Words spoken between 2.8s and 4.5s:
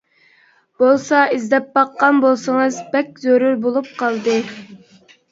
بەك زۆرۈر بولۇپ قالدى.